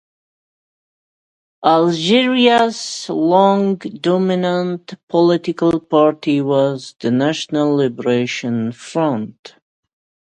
[1.63, 9.53] Algeria's long-dominant political party was the National Liberation Front